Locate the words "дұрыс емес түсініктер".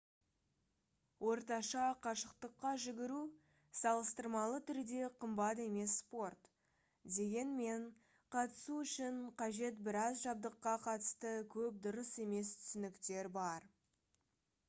11.85-13.31